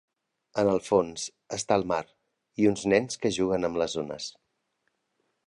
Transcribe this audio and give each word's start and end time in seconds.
En 0.61 0.69
el 0.69 0.79
fons 0.85 1.25
està 1.57 1.77
el 1.81 1.85
mar 1.91 1.99
i 2.63 2.67
uns 2.71 2.87
nens 2.95 3.21
que 3.27 3.33
juguen 3.37 3.71
amb 3.71 3.83
les 3.83 3.97
ones. 4.05 4.33